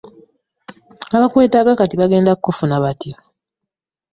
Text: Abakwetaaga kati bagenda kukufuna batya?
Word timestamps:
Abakwetaaga 1.15 1.73
kati 1.79 1.95
bagenda 2.01 2.31
kukufuna 2.35 2.75
batya? 2.83 3.15